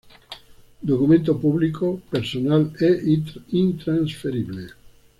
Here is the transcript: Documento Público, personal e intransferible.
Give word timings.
Documento 0.89 1.31
Público, 1.43 1.87
personal 2.13 2.63
e 2.87 3.19
intransferible. 3.67 4.65